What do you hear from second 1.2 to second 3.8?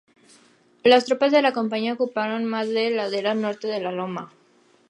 de la Compañía ocuparon la ladera norte